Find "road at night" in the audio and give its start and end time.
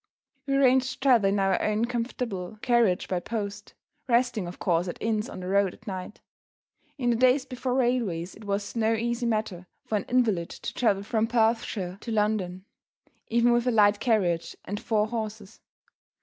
5.47-6.21